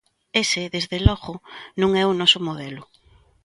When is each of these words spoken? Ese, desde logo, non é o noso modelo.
Ese, 0.43 0.61
desde 0.75 0.97
logo, 1.07 1.33
non 1.81 1.91
é 2.01 2.03
o 2.07 2.17
noso 2.21 2.39
modelo. 2.47 2.83